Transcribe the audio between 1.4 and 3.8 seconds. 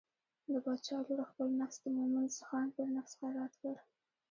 نفس د مومن خان پر نفس خیرات کړ.